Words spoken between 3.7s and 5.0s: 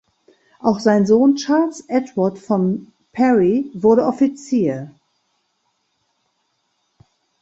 wurde Offizier.